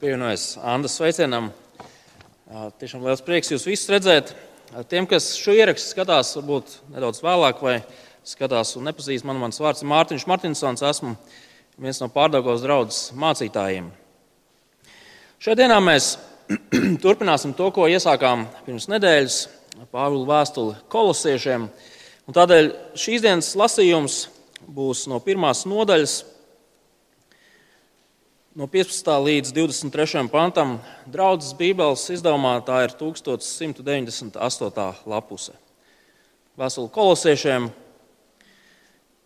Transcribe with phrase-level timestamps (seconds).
[0.00, 1.50] pievienojos Andas sveicienam.
[2.80, 4.30] Tiešām liels prieks jūs visus redzēt.
[4.88, 7.74] Tiem, kas šo ierakstu skatās, varbūt nedaudz vēlāk, vai
[8.24, 10.84] skatās un nepazīst mani, mans vārds ir Mārtiņš Martinsons.
[10.88, 11.12] Esmu
[11.76, 13.90] viens no pārdagos draudzes mācītājiem.
[15.36, 16.14] Šajā dienā mēs
[17.04, 19.40] turpināsim to, ko iesākām pirms nedēļas
[19.92, 21.68] Pāvila vēstuli kolosiešiem.
[22.24, 24.22] Un tādēļ šīs dienas lasījums
[24.64, 26.22] būs no pirmās nodaļas,
[28.54, 29.06] no 15.
[29.06, 30.28] līdz 23.
[30.30, 30.80] pantam.
[31.06, 34.94] Draudzes Bībeles izdevumā tā ir 1198.
[35.06, 35.52] lapuse.
[36.58, 37.70] Vēstule kolosiešiem,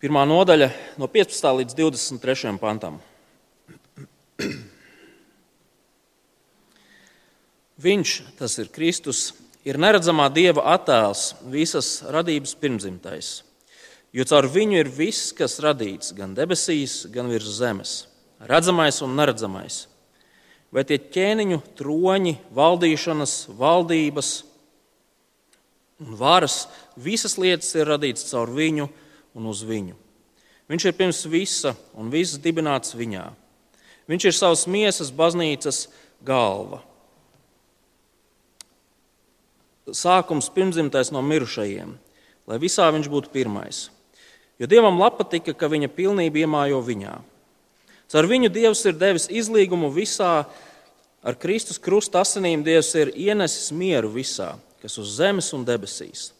[0.04, 0.70] pirmā nodaļa,
[1.00, 1.40] no 15.
[1.62, 2.58] līdz 23.
[2.60, 3.00] pantam.
[7.84, 9.32] Viņš, tas ir Kristus,
[9.64, 13.42] ir neredzamā dieva attēls, visas radības pirmzimtais.
[14.14, 19.84] Jo caur viņu ir viss, kas radīts, gan debesīs, gan virs zemes redzamais un neredzamais.
[20.74, 24.30] Vai tie ķēniņu troņi, valdīšanas, valdības
[26.02, 26.64] un varas,
[26.98, 28.88] visas lietas ir radītas caur viņu
[29.38, 29.94] un uz viņu.
[30.70, 33.28] Viņš ir pirms visa un viss dibināts viņā.
[34.10, 35.86] Viņš ir savas miesas baznīcas
[36.24, 36.82] galva.
[39.84, 41.92] Sākums pirmzimtais no mirušajiem,
[42.48, 43.90] lai visā viņš būtu pirmais.
[44.58, 47.18] Jo Dievam patika, ka viņa pilnība iemājo viņā.
[48.12, 50.44] Caur viņu Dievs ir devis izlīgumu visā,
[51.24, 56.32] ar Kristus krusta asinīm Dievs ir ienesis mieru visā, kas uz zemes un debesīs.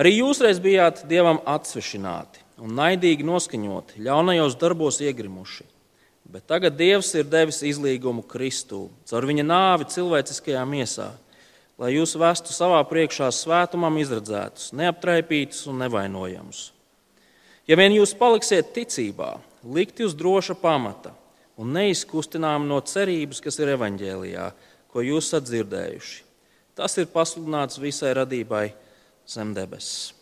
[0.00, 5.64] Arī jūs reiz bijāt Dievam atsvešināti un naidīgi noskaņoti, ļaunajos darbos iegrimuši.
[6.30, 11.08] Bet tagad Dievs ir devis izlīgumu Kristū, caur viņa nāvi cilvēciskajā miesā,
[11.80, 16.68] lai jūs vestu savā priekšā svētumam izredzētus, neaptraipītus un nevainojamus.
[17.66, 21.12] Ja vien jūs paliksiet ticībā, likti uz droša pamata
[21.60, 24.46] un neizkustinām no cerības, kas ir evaņģēlijā,
[24.90, 26.22] ko jūs esat dzirdējuši.
[26.78, 28.70] Tas ir pasludināts visai radībai
[29.28, 30.14] zem debesis.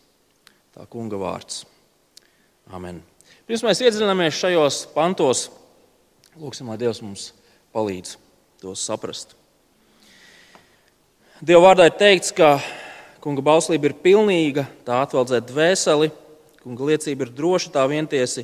[0.75, 1.63] Tā kunga vārds.
[2.75, 3.01] Amen.
[3.47, 5.47] Pirms mēs iedziļināmies šajos pantos,
[6.37, 7.31] lūgsim, lai Dievs mums
[7.73, 8.17] palīdz
[8.61, 9.37] tos saprast.
[11.39, 12.57] Dieva vārdā ir teikts, ka
[13.23, 16.11] kunga bauslība ir pilnīga, tā atveldzē dvēseli,
[16.65, 18.43] kunga liecība ir droša, tā vientiesi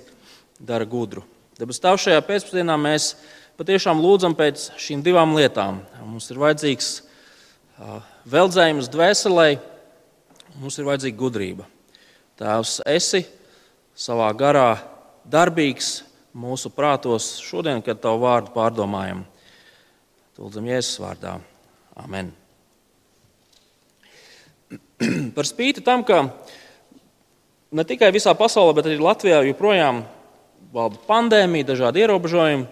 [0.59, 1.25] dara gudru.
[1.59, 3.12] Dabas tā šajā pēcpusdienā mēs
[3.59, 5.82] patiešām lūdzam pēc šīm divām lietām.
[6.03, 6.88] Mums ir vajadzīgs
[8.31, 9.48] veldzējums dvēselē,
[10.59, 11.69] mums ir vajadzīga gudrība.
[12.38, 13.22] Tēvs, esi
[13.94, 14.81] savā garā
[15.31, 16.00] darbīgs
[16.34, 19.22] mūsu prātos šodien, kad tavu vārdu pārdomājam.
[20.34, 21.36] Lūdzam, Jēzus vārdā.
[22.03, 22.32] Amen.
[25.36, 26.25] Par spīti tam, ka
[27.71, 30.03] ne tikai visā pasaulē, bet arī Latvijā joprojām
[30.75, 32.65] valda pandēmija, dažādi ierobežojumi.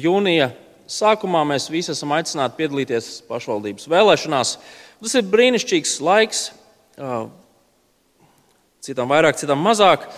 [0.00, 0.48] Jūnija
[0.88, 4.54] sākumā mēs visi esam aicināti piedalīties pašvaldības vēlēšanās.
[5.02, 6.46] Tas ir brīnišķīgs laiks,
[8.86, 10.08] citam vairāk, citam mazāk.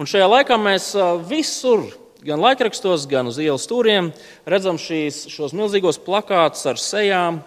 [0.00, 0.90] Un šajā laikā mēs
[1.30, 1.86] visur,
[2.26, 4.12] gan laikrakstos, gan uz ielas stūriem,
[4.44, 7.40] redzam šīs, šos milzīgos plakātus ar sejām,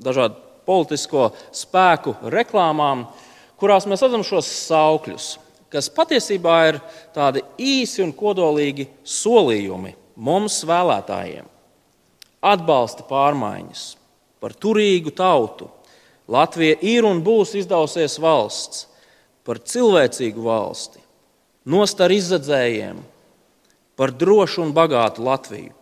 [0.00, 0.38] dažādu
[0.68, 3.08] politisko spēku reklāmām,
[3.58, 5.32] kurās mēs redzam šos saukļus
[5.70, 6.80] kas patiesībā ir
[7.14, 11.46] tādi īsi un kodolīgi solījumi mums, vēlētājiem.
[12.40, 13.84] Atbalsta pārmaiņas
[14.40, 15.68] par turīgu tautu.
[16.30, 18.86] Latvija ir un būs izdevusies valsts
[19.44, 21.00] par cilvēcīgu valsti,
[21.66, 23.00] nostar izdzēsējiem,
[23.98, 25.74] par drošu un bagātu Latviju.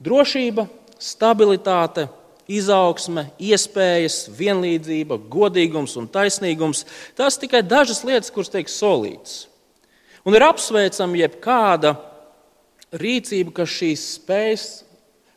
[0.00, 0.64] Drošība,
[0.96, 2.06] stabilitāte,
[2.50, 6.84] izaugsme, iespējas, vienlīdzība, godīgums un taisnīgums.
[7.18, 9.44] Tās tikai dažas lietas, kuras tiek solītas.
[10.26, 11.94] Un ir apsveicama jebkāda
[13.00, 14.66] rīcība, kas šīs, spējas,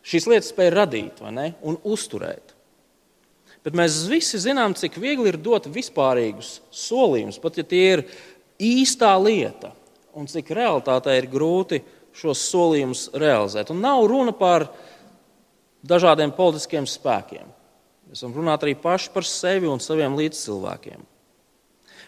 [0.03, 2.53] šīs lietas spēj radīt un uzturēt.
[3.63, 8.01] Bet mēs visi zinām, cik viegli ir dot vispārīgus solījumus, pat ja tie ir
[8.59, 9.71] īstā lieta,
[10.13, 11.79] un cik realitātē ir grūti
[12.13, 13.71] šos solījumus realizēt.
[13.71, 14.67] Un nav runa par
[15.83, 17.47] dažādiem politiskiem spēkiem.
[18.09, 21.01] Mēs varam runāt arī paši par sevi un saviem līdzcilvēkiem.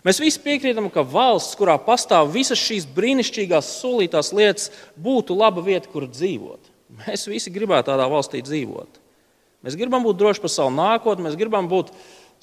[0.06, 4.70] Mēs visi piekrītam, ka valsts, kurā pastāv visas šīs brīnišķīgās, solītās lietas,
[5.02, 6.70] būtu laba vieta, kur dzīvot.
[7.02, 9.02] Mēs visi gribētu tādā valstī dzīvot.
[9.66, 11.90] Mēs gribam būt droši par savu nākotni, mēs gribam būt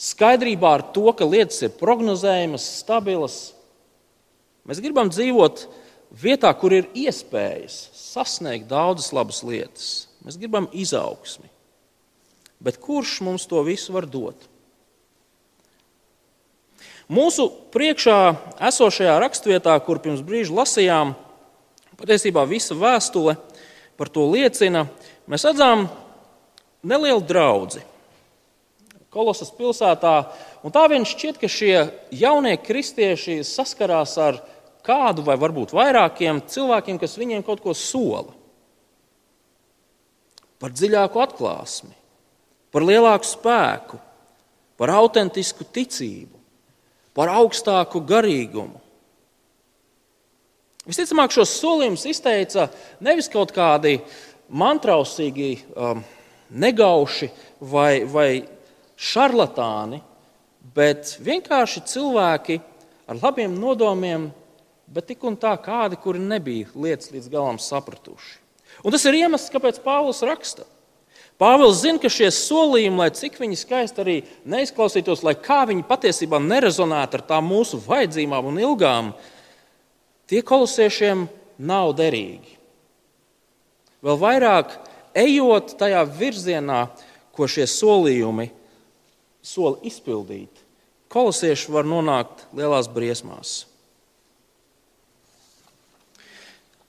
[0.03, 3.37] skaidrībā ar to, ka lietas ir prognozējamas, stabilas.
[4.67, 5.63] Mēs gribam dzīvot
[6.19, 9.91] vietā, kur ir iespējas sasniegt daudzas labas lietas.
[10.23, 11.49] Mēs gribam izaugsmi.
[12.63, 14.49] Bet kurš mums to visu var dot?
[17.13, 18.19] Mūsu priekšā
[18.71, 21.17] esošajā raksturvietā, kur pirms brīža lasījām,
[21.99, 23.35] patiesībā visa vēstule
[23.99, 24.87] par to liecina.
[25.29, 25.89] Mēs redzam
[26.87, 27.83] nelielu draugu.
[29.13, 30.15] Kolosas pilsētā,
[30.65, 31.75] un tā vien šķiet, ka šie
[32.17, 34.39] jaunie kristieši saskarās ar
[34.87, 38.35] kādu vai varbūt vairākiem cilvēkiem, kas viņiem kaut ko sola.
[40.63, 41.95] Par dziļāku atklāsmi,
[42.71, 43.99] par lielāku spēku,
[44.79, 46.39] par autentisku ticību,
[47.15, 48.79] par augstāku garīgumu.
[50.83, 52.67] Visticamāk, šos solījumus izteica
[53.03, 54.01] nevis kaut kādi
[54.51, 56.03] mantrausīgi, um,
[56.53, 57.29] negauši
[57.61, 58.43] vai, vai
[58.99, 60.01] šarlatāni,
[60.75, 62.59] bet vienkārši cilvēki
[63.11, 64.29] ar labiem nodomiem,
[64.93, 68.39] bet tik un tā kādi, kuri nebija lietas līdz galam sapratuši.
[68.85, 70.67] Un tas ir iemesls, kāpēc Pāvils raksta.
[71.41, 74.17] Pāvils zina, ka šie solījumi, lai cik viņi skaisti arī
[74.49, 79.11] neizklausītos, lai kā viņi patiesībā nerezonētu ar tām mūsu vajadzībām un ilgām,
[80.31, 81.27] tie kolosiešiem
[81.63, 82.59] nav derīgi.
[84.03, 84.77] Vēl vairāk,
[85.19, 86.85] ejot tajā virzienā,
[87.33, 88.51] ko šie solījumi
[89.43, 90.63] sola izpildīt,
[91.13, 93.72] kolosieši var nonākt lielās briesmās.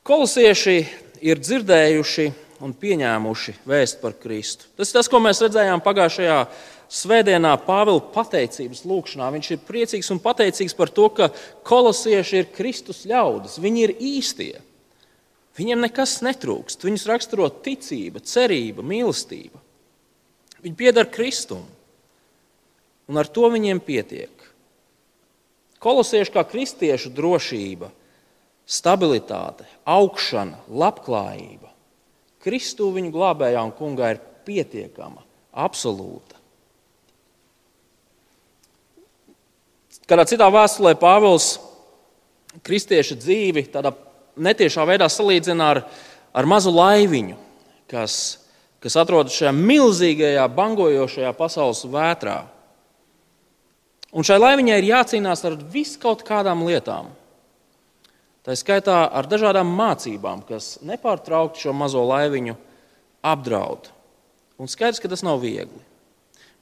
[0.03, 0.81] Kolosieši
[1.23, 2.25] ir dzirdējuši
[2.63, 4.67] un pieņēmuši vēstu par Kristu.
[4.75, 6.39] Tas ir tas, ko mēs redzējām pagājušajā
[6.91, 9.29] svētdienā Pāvila pateicības lūkšanā.
[9.31, 11.29] Viņš ir priecīgs un pateicīgs par to, ka
[11.63, 13.55] kolosieši ir Kristus ļaudis.
[13.63, 14.51] Viņi ir īstie.
[15.55, 16.83] Viņiem nekas netrūkst.
[16.83, 19.63] Viņus raksturo ticība, cerība, mīlestība.
[20.67, 21.63] Viņi pieder Kristum
[23.07, 24.31] un ar to viņiem pietiek.
[25.83, 27.91] Kolosieši kā kristiešu drošība,
[28.69, 31.71] stabilitāte, augšana, labklājība.
[32.43, 35.23] Kristū viņu glābējā un kungā ir pietiekama,
[35.55, 36.39] absolūta.
[40.03, 41.55] Kādā citā vēstulē Pāvils
[42.65, 43.93] kristieša dzīvi tādā
[44.35, 45.81] netiešā veidā salīdzina ar,
[46.35, 47.37] ar mazu laiviņu,
[47.91, 48.17] kas,
[48.83, 52.41] kas atrodas šajā milzīgajā, bangojošajā pasaules vētrā.
[54.13, 57.13] Un šai laiviņai ir jācīnās ar viskaut kādām lietām.
[58.43, 62.57] Tā skaitā ar dažādām mācībām, kas nepārtraukti šo mazo laiviņu
[63.23, 63.87] apdraud.
[64.59, 65.79] Un skaidrs, ka tas nav viegli.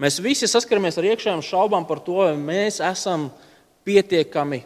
[0.01, 3.27] Mēs visi saskaramies ar iekšējām šaubām par to, vai mēs esam
[3.85, 4.61] pietiekami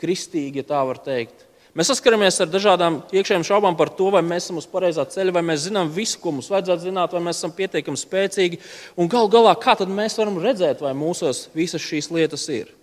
[0.00, 1.46] kristīgi, ja tā var teikt.
[1.78, 5.42] Mēs saskaramies ar dažādām iekšējām šaubām par to, vai mēs esam uz pareizā ceļa, vai
[5.46, 8.58] mēs zinām visu, ko mums vajadzētu zināt, vai mēs esam pietiekami spēcīgi.
[8.98, 12.74] Un galu galā, kā mēs varam redzēt, vai mūsos visas šīs lietas ir?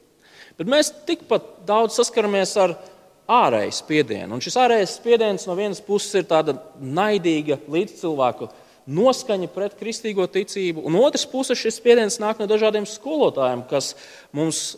[0.58, 2.78] Bet mēs tikpat daudz saskaramies ar
[3.28, 4.38] ārēju spiedienu.
[4.38, 8.50] Un šis ārējais spiediens no vienas puses ir tāda naidīga līdzcilvēku
[8.88, 13.92] noskaņa pret kristīgo ticību, un otrs puses šis spiediens nāk no dažādiem skolotājiem, kas
[14.36, 14.78] mums,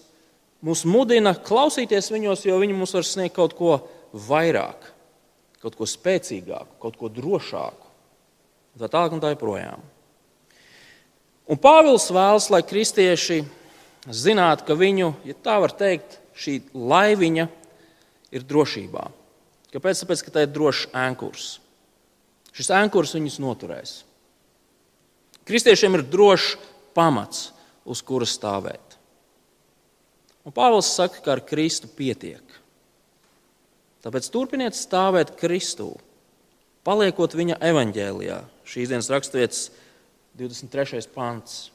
[0.65, 3.77] mums mudina klausīties viņos, jo viņi mums var sniegt kaut ko
[4.29, 4.89] vairāk,
[5.61, 7.85] kaut ko spēcīgāku, kaut ko drošāku.
[8.79, 9.81] Tā tālāk un tā joprojām.
[11.49, 13.41] Un Pāvils vēlas, lai kristieši
[14.07, 17.49] zinātu, ka viņu, ja tā var teikt, šī laiviņa
[18.35, 19.07] ir drošībā.
[19.73, 20.03] Kāpēc?
[20.03, 21.49] Tāpēc, ka tā ir drošs ēnkurs.
[22.55, 23.95] Šis ēnkurs viņus noturēs.
[25.49, 26.57] Kristiešiem ir drošs
[26.97, 27.49] pamats,
[27.89, 28.97] uz kuras stāvēt.
[30.45, 32.43] Un Pāvils saka, ka ar Kristu pietiek.
[34.05, 35.91] Tāpēc turpiniet stāvēt Kristū,
[36.87, 38.39] paliekot viņa evaņģēlijā.
[38.69, 39.67] Šīs dienas raksturvietas
[40.39, 41.03] 23.
[41.13, 41.67] pants.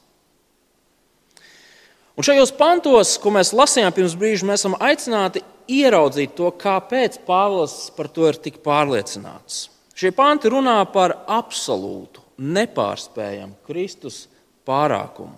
[2.15, 7.89] Un šajos pantos, ko mēs lasījām pirms brīža, mēs esam aicināti ieraudzīt to, kāpēc Pāvils
[7.95, 9.69] par to ir tik pārliecināts.
[9.95, 14.25] Šie panti runā par absolūtu, nepārspējamu Kristus
[14.67, 15.37] pārākumu.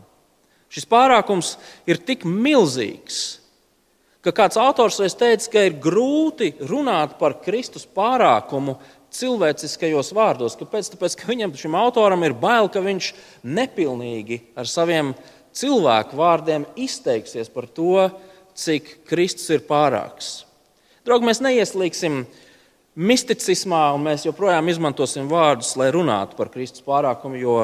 [0.74, 1.56] Šis pārākums
[1.88, 3.40] ir tik milzīgs,
[4.26, 8.76] ka kāds autors reiz teica, ka ir grūti runāt par Kristus pārākumu
[9.14, 10.58] cilvēciskajos vārdos.
[10.60, 10.92] Kāpēc?
[10.94, 13.14] Tāpēc, ka viņam, šim autoram, ir bail, ka viņš
[13.48, 15.14] nepilnīgi ar saviem
[15.58, 18.10] cilvēku vārdiem izteiksies par to,
[18.58, 20.42] cik Kristus ir pārāks.
[21.08, 22.24] Draugi, mēs neieslīgsim
[22.98, 27.60] misticismā, un mēs joprojām izmantosim vārdus, lai runātu par Kristus pārākumu, jo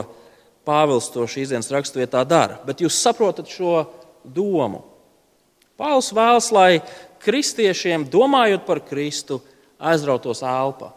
[0.64, 2.62] Pāvils to šīs dienas raksturvietā dara.
[2.64, 3.82] Bet jūs saprotat šo
[4.24, 4.80] domu.
[5.76, 6.70] Pāvils vēlas, lai
[7.24, 9.42] kristiešiem, domājot par Kristu,
[9.84, 10.94] aizrautos elpa.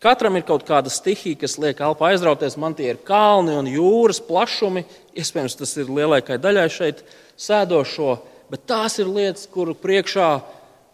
[0.00, 2.56] Katram ir kaut kāda stihija, kas liek elpu aizrauties.
[2.60, 4.86] Man tie ir kalni un jūras plašumi.
[5.12, 7.02] Iespējams, tas ir lielākai daļai šeit
[7.40, 8.14] sēdošo,
[8.52, 10.30] bet tās ir lietas, kuru priekšā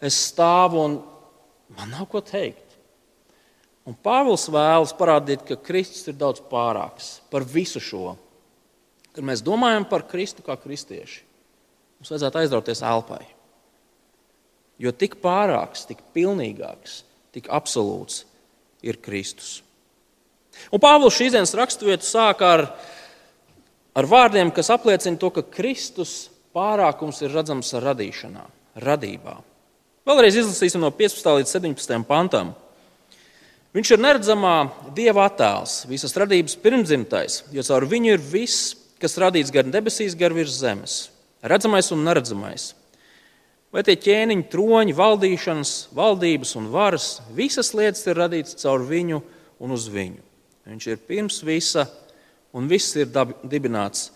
[0.05, 0.99] es stāvu un
[1.79, 2.65] man nav ko teikt.
[3.87, 8.17] Un Pāvils vēlas parādīt, ka Kristus ir daudz pārāks par visu šo.
[9.15, 11.23] Kad mēs domājam par Kristu kā kristieši,
[11.97, 13.25] Mums vajadzētu aizrauties elpai.
[14.81, 17.01] Jo tik pārāks, tik pilnīgāks,
[17.33, 18.25] tik absolūts
[18.87, 19.61] ir Kristus.
[20.73, 22.65] Un Pāvils šīs dienas raksturvietu sāk ar,
[23.97, 28.47] ar vārdiem, kas apliecina to, ka Kristus pārākums ir redzams radīšanā,
[28.83, 29.37] radībā.
[30.07, 31.29] Vēlreiz izlasīsim no 15.
[31.41, 31.99] līdz 17.
[32.09, 32.55] pantam.
[33.77, 34.55] Viņš ir neredzamā
[34.97, 38.71] dieva attēls, visas radības pirmdzimtais, jo caur viņu ir viss,
[39.03, 40.95] kas radīts gan debesīs, gan virs zemes,
[41.45, 42.71] redzamais un neredzamais.
[43.77, 49.19] Vai tie ķēniņi, troņi, valdīšanas, valdības un varas, visas lietas ir radītas caur viņu
[49.61, 50.23] un uz viņu.
[50.65, 51.85] Viņš ir pirms visa,
[52.57, 53.11] un viss ir
[53.45, 54.07] dibināts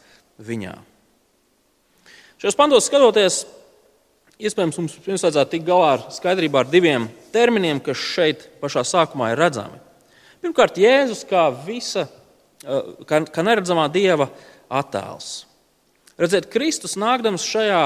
[0.40, 0.73] viņā.
[2.40, 3.43] Šajos pantos skatoties,
[4.40, 9.35] iespējams, mums pirms vajadzētu tikt galā ar skaidrībā ar diviem terminiem, kas šeit pašā sākumā
[9.35, 9.76] ir redzami.
[10.40, 12.07] Pirmkārt, Jēzus kā visa,
[13.05, 14.31] kā, kā neredzamā dieva
[14.73, 15.43] attēls.
[16.17, 17.85] Redziet, Kristus nākdams šajā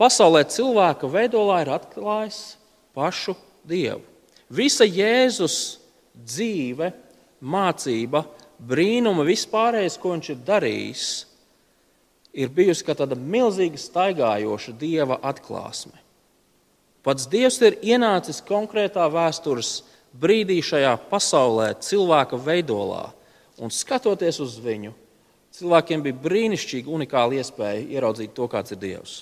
[0.00, 2.40] pasaulē cilvēka veidolā ir atklājis
[2.96, 4.02] pašu Dievu.
[4.52, 5.78] Visa Jēzus
[6.14, 6.90] dzīve,
[7.40, 8.24] mācība,
[8.60, 11.06] brīnuma, vispārējais, ko viņš ir darījis,
[12.34, 15.96] ir bijusi kā tāda milzīga staigājoša dieva atklāsme.
[17.04, 19.82] Pats Dievs ir ienācis konkrētā vēstures
[20.16, 23.10] brīdī šajā pasaulē, cilvēka veidolā,
[23.60, 24.94] un skatoties uz viņu,
[25.54, 29.18] cilvēkiem bija brīnišķīga, unikāla iespēja ieraudzīt to, kāds ir Dievs.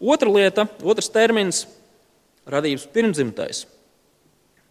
[0.00, 1.66] Otra lieta, otrs termins-
[2.54, 3.66] radības pirmdzimtais.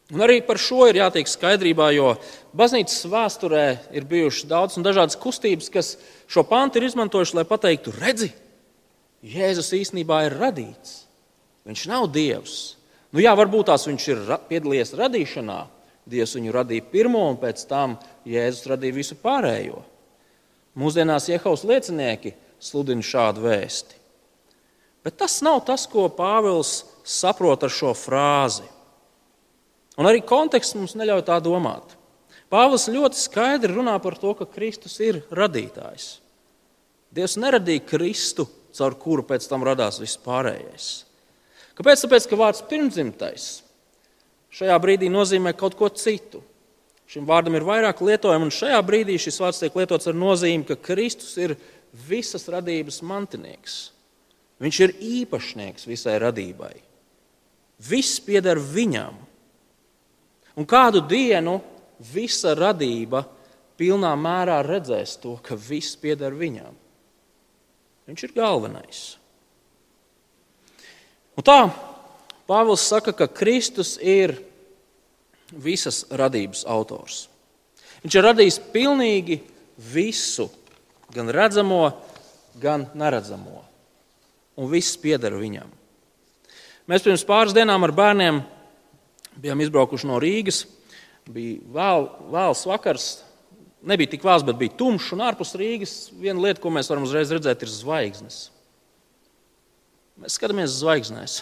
[0.10, 2.18] Un arī par šo ir jātiek skaidrībā, jo
[2.58, 7.94] baznīcas vēsturē ir bijušas daudz un dažādas kustības, kas šo pantu ir izmantojuši, lai pateiktu,
[7.94, 8.32] redzi,
[9.20, 11.04] Jēzus īstenībā ir radīts.
[11.68, 12.78] Viņš nav Dievs.
[13.12, 15.60] Nu, jā, varbūt tās viņš ir piedalījies radīšanā.
[16.10, 19.84] Dievs viņu radīja pirmo, un pēc tam Jēzus radīja visu pārējo.
[20.80, 22.34] Mūsdienās Jehovas liecinieki
[22.64, 23.99] sludina šādu vēsti.
[25.06, 28.66] Bet tas nav tas, ko Pāvils saprot ar šo frāzi.
[30.00, 31.96] Un arī konteksts mums neļauj tā domāt.
[32.52, 36.18] Pāvils ļoti skaidri runā par to, ka Kristus ir radītājs.
[37.14, 40.90] Dievs neradīja Kristu, caur kuru pēc tam radās viss pārējais.
[41.78, 42.04] Kāpēc?
[42.04, 43.50] Tāpēc, ka vārds pirmdzimtais
[44.54, 46.42] šajā brīdī nozīmē kaut ko citu.
[47.10, 50.78] Šim vārdam ir vairāk lietojumu, un šajā brīdī šis vārds tiek lietots ar nozīmi, ka
[50.78, 51.56] Kristus ir
[52.10, 53.80] visas radības mantinieks.
[54.60, 56.74] Viņš ir īpašnieks visai radībai.
[57.80, 59.16] Viss pieder viņam.
[60.60, 61.60] Un kādu dienu
[62.12, 63.24] visa radība
[63.80, 66.76] pilnā mērā redzēs to, ka viss pieder viņam.
[68.10, 69.04] Viņš ir galvenais.
[71.40, 71.62] Un tā
[72.50, 74.34] Pāvils saka, ka Kristus ir
[75.54, 77.28] visas radības autors.
[78.02, 79.38] Viņš ir radījis pilnīgi
[79.94, 80.48] visu,
[81.14, 81.84] gan redzamo,
[82.58, 83.69] gan neredzamo.
[84.60, 85.70] Un viss pieder viņam.
[86.90, 88.42] Mēs pirms pāris dienām ar bērniem
[89.40, 90.66] Bijām izbraukuši no Rīgas.
[91.30, 93.08] Bija vēl, vēls vakars.
[93.88, 95.14] Nebija tik vēls, bet bija tumšs.
[95.16, 98.42] Un ārpus Rīgas viena lieta, ko mēs varam uzreiz redzēt, ir zvaigznes.
[100.20, 101.38] Mēs skatāmies uz zvaigznēs.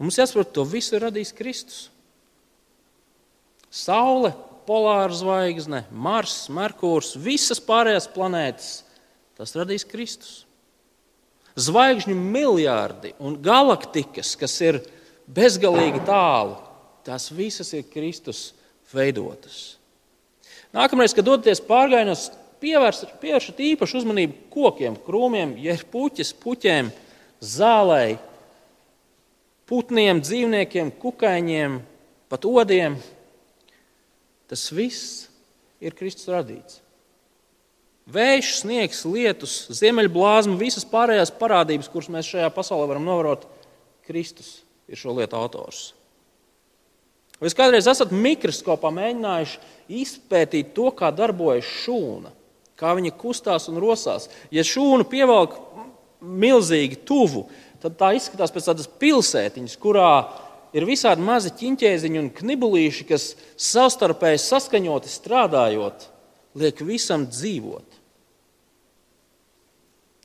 [0.00, 1.82] Mums jāsaprot, to visu ir radījis Kristus.
[3.72, 4.32] Saule,
[4.68, 8.70] polāra zvaigzne, Mars, Merkurs, visas pārējās planētas.
[9.36, 10.45] Tas radīs Kristus.
[11.56, 14.82] Zvaigžņu miljardi un galaktikas, kas ir
[15.26, 16.58] bezgalīgi tālu.
[17.06, 18.50] Tās visas ir Kristus
[18.92, 19.76] veidotas.
[20.76, 22.28] Nākamreiz, kad dodaties pārgājienos,
[22.60, 26.90] pievēršat īpašu uzmanību kokiem, krūmiem, ja ir puķis, puķiem,
[27.40, 28.16] zālei,
[29.68, 31.78] putniem, dzīvniekiem, kukaiņiem,
[32.32, 32.98] pat odiem.
[34.50, 35.26] Tas viss
[35.82, 36.82] ir Kristus radīts.
[38.06, 43.48] Vējš, sniegs, lietus, ziemeļblāzma, visas pārējās parādības, kuras mēs šajā pasaulē varam novērot,
[44.06, 45.88] Kristus ir šo lietu autors.
[47.40, 49.58] Vai jūs kādreiz esat mikroskopā mēģinājuši
[49.98, 52.30] izpētīt to, kā darbojas šūna,
[52.78, 54.30] kā viņa kustās un rosās?
[54.54, 55.58] Ja šūna pievelk
[56.22, 57.48] milzīgi tuvu,
[57.82, 60.12] tad tā izskatās pēc tādas pilsētiņas, kurā
[60.78, 63.32] ir visādi mazi ķīņķēziņi un knibulīši, kas
[63.66, 66.08] savstarpēji saskaņoti strādājot,
[66.56, 67.95] liek visam dzīvot.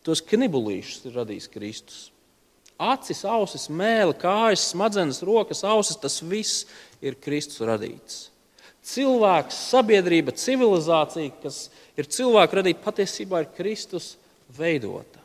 [0.06, 2.00] Tos knibulīšus ir radījis Kristus.
[2.82, 6.66] Acis, ausis, mēlē, kājas, smadzenes, rokas, ausis- tas viss
[7.02, 8.30] ir Kristus radīts.
[8.82, 14.16] Cilvēks, sabiedrība, civilizācija, kas ir cilvēka radīta, patiesībā ir Kristus
[14.58, 15.22] veidota.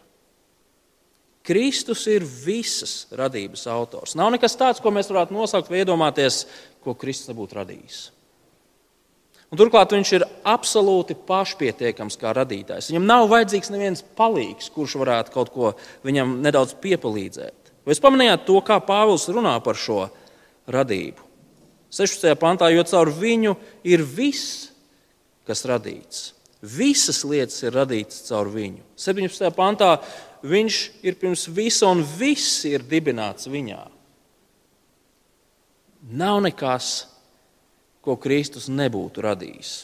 [1.46, 4.16] Kristus ir visas radības autors.
[4.18, 6.44] Nav nekas tāds, ko mēs varētu nosaukt vai iedomāties,
[6.82, 8.10] ko Kristus nebūtu radījis.
[9.46, 12.90] Un turklāt viņš ir absolūti pašpietiekams kā radītājs.
[12.90, 15.70] Viņam nav vajadzīgs neviens palīgs, kurš varētu kaut ko
[16.06, 17.70] viņam nedaudz piepalīdzēt.
[17.86, 20.08] Vai jūs pamanījāt to, kā Pāvils runā par šo
[20.66, 21.22] radību?
[21.94, 22.34] 16.
[22.40, 23.54] pantā, jo caur viņu
[23.86, 24.72] ir viss,
[25.46, 26.32] kas radīts.
[26.66, 28.82] Visas lietas ir radītas caur viņu.
[28.98, 29.46] 17.
[29.54, 29.92] pantā
[30.42, 33.84] viņš ir pirms visa un viss ir dibināts viņā.
[36.16, 37.06] Nav nekas,
[38.06, 39.74] ko Kristus nebūtu radījis.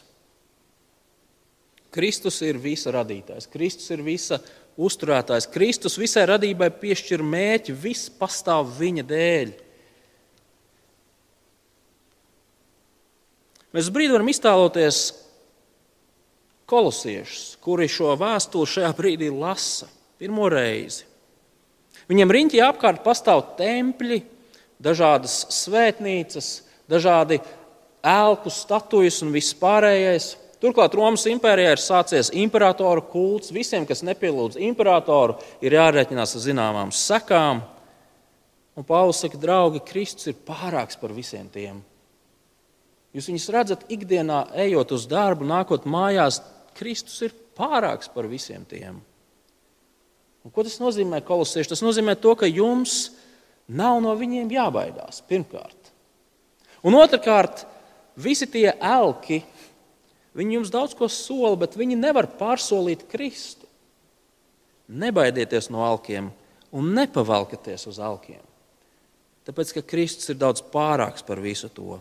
[1.93, 4.38] Kristus ir visa radītājs, Kristus ir visa
[4.81, 5.50] uzturētājs.
[5.52, 9.52] Kristus visai radībai piešķir mēķi, viss pastāv viņa dēļ.
[13.73, 15.02] Mēs brīdi varam iztēloties
[16.69, 19.88] kolosiešus, kuri šo vēstuli šajā brīdī lasa
[20.21, 21.09] pirmo reizi.
[22.09, 24.23] Viņiem riņķī apkārt pastāv tempļi,
[24.83, 26.55] dažādas svētnīcas,
[26.91, 27.41] dažādi
[28.02, 30.32] ēlku statujas un viss pārējais.
[30.62, 33.50] Turklāt Romas impērijā ir sācies imperatoru kults.
[33.54, 37.64] Visiem, kas nepielūdz imperatoru, ir jārēķinās ar zināmām sekām.
[38.78, 41.82] Un Pāvils saka, draugi, Kristus ir pārāks par visiem tiem.
[43.12, 46.40] Jūs viņus redzat ikdienā, ejot uz darbu, nākot mājās.
[46.78, 49.02] Kristus ir pārāks par visiem tiem.
[50.42, 51.75] Un ko tas nozīmē, kolosieši?
[51.75, 53.12] Tas nozīmē to, ka jums
[53.68, 55.21] nav no viņiem jābaidās.
[55.28, 55.92] Pirmkārt,
[56.87, 57.66] un otrkārt,
[58.16, 59.42] visi tie elki,
[60.37, 63.69] viņi jums daudz ko sola, bet viņi nevar pārsolīt Kristu.
[64.92, 66.31] Nebaidieties no alkiem
[66.73, 68.40] un nepavalkieties uz alkiem.
[69.47, 71.99] Tāpēc, ka Kristus ir daudz pārāks par visu to.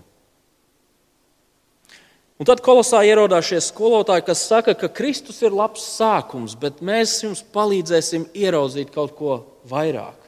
[2.41, 7.19] Un tad kolosā ierodās šie skolotāji, kas saka, ka Kristus ir labs sākums, bet mēs
[7.21, 9.35] jums palīdzēsim ieraudzīt kaut ko
[9.69, 10.20] vairāk.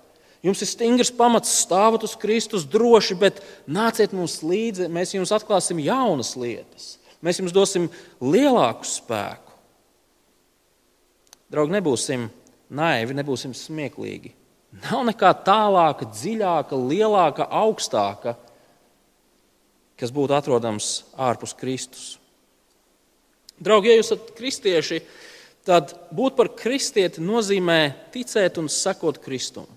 [0.43, 5.79] Jums ir stingrs pamats stāvot uz Kristus droši, bet nāciet mums līdzi, mēs jums atklāsim
[5.79, 6.97] jaunas lietas.
[7.23, 7.87] Mēs jums dosim
[8.19, 9.53] lielāku spēku.
[11.53, 12.27] Draugi, nebūsim
[12.73, 14.33] naivi, nebūsim smieklīgi.
[14.83, 18.35] Nav nekā tālāka, dziļāka, lielāka, augstāka
[19.99, 22.17] kas būtu atrodams ārpus Kristus.
[23.63, 24.99] Draugi, ja jūs esat kristieši,
[25.63, 29.69] tad būt par kristieti nozīmē ticēt un sekot Kristum.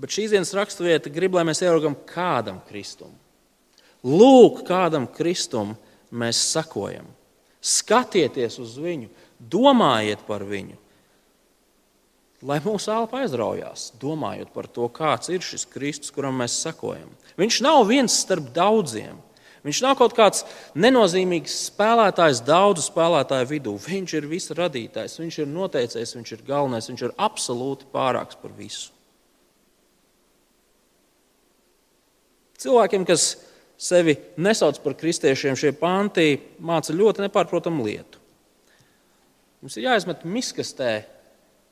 [0.00, 3.14] Bet šīs dienas raksturvieta grib, lai mēs ieraugam kādam Kristum.
[4.04, 5.72] Lūk, kādam Kristum
[6.12, 7.08] mēs sekojam.
[7.64, 9.08] Skatieties uz viņu,
[9.40, 10.76] domājiet par viņu,
[12.46, 17.08] lai mūsu elpa aizraujās, domājot par to, kāds ir šis Kristus, kuram mēs sekojam.
[17.40, 19.16] Viņš nav viens starp daudziem.
[19.66, 20.44] Viņš nav kaut kāds
[20.78, 23.72] nenozīmīgs spēlētājs daudzu spēlētāju vidū.
[23.82, 28.54] Viņš ir visa radītājs, viņš ir noteicējis, viņš ir galvenais, viņš ir absolūti pārāks par
[28.54, 28.92] visu.
[32.62, 33.34] Cilvēkiem, kas
[33.76, 38.22] sevi nesauc par kristiešiem, šie panti māca ļoti nepārprotamu lietu.
[39.60, 41.04] Mums ir jāizmet miskastē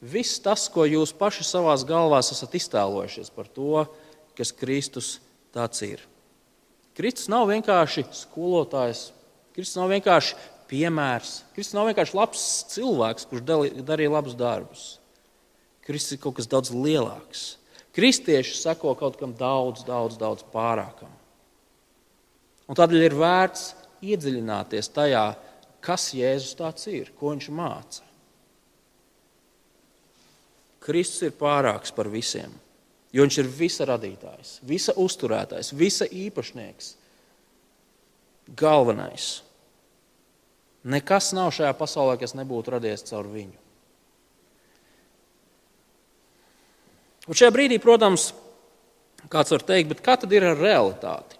[0.04, 3.84] viss tas, ko jūs paši savā galvā esat iztēlojušies par to,
[4.36, 5.18] kas Kristus
[5.54, 6.02] tāds ir.
[6.94, 9.08] Kristus nav vienkārši skolotājs,
[9.54, 10.36] Kristus nav vienkārši
[10.70, 12.44] piemērs, Kristus nav vienkārši labs
[12.74, 14.84] cilvēks, kurš darīja labus darbus.
[15.84, 17.54] Kristus ir kaut kas daudz lielāks.
[17.94, 21.12] Kristieši seko kaut kam daudz, daudz, daudz pārākam.
[22.66, 23.68] Un tādēļ ir vērts
[24.02, 25.24] iedziļināties tajā,
[25.84, 28.02] kas Jēzus tāds ir, ko viņš māca.
[30.84, 32.52] Kristus ir pārāks par visiem,
[33.14, 36.90] jo viņš ir visa radītājs, visa uzturētājs, visa īpašnieks,
[38.58, 39.28] galvenais.
[40.84, 43.63] Nekas nav šajā pasaulē, kas nebūtu radies caur viņu.
[47.24, 48.32] Un šajā brīdī, protams,
[49.32, 51.38] kāds var teikt, kā tad ir ar realitāti?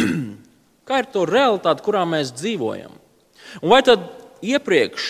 [0.88, 2.94] kā ir to realitāte, kurā mēs dzīvojam?
[3.60, 4.06] Un vai tad
[4.44, 5.08] iepriekš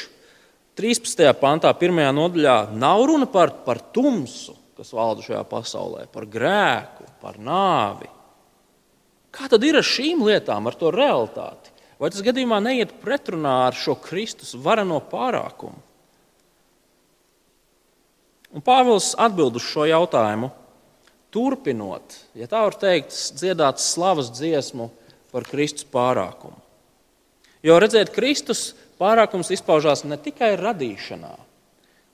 [0.79, 1.25] 13.
[1.41, 2.03] pantā, 1.
[2.15, 8.11] nodaļā, nav runa par, par tumsu, kas valda šajā pasaulē, par grēku, par nāvi.
[9.35, 11.75] Kā tad ir ar šīm lietām, ar to realitāti?
[11.99, 15.83] Vai tas gadījumā neiet pretrunā ar šo Kristus vareno pārākumu?
[18.57, 20.51] Un Pāvils atbild uz šo jautājumu,
[21.35, 24.89] turpinot, ja tā var teikt, dziedāt slavas dziesmu
[25.33, 26.57] par Kristus pārākumu.
[27.63, 31.31] Jo redzēt, Kristus Pārākums izpaužās ne tikai radīšanā,